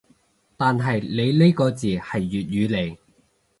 [0.57, 2.97] 但係你呢個字係粵語嚟